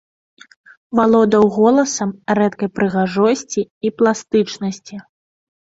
[0.99, 4.95] Валодаў голасам рэдкай прыгажосці і пластычнасці.